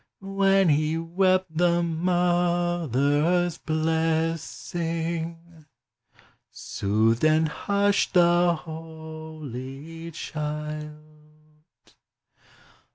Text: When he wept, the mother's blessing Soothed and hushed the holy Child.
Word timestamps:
When 0.23 0.69
he 0.69 0.97
wept, 0.97 1.55
the 1.55 1.83
mother's 1.83 3.59
blessing 3.59 5.67
Soothed 6.49 7.23
and 7.23 7.47
hushed 7.47 8.15
the 8.15 8.55
holy 8.65 10.09
Child. 10.09 11.93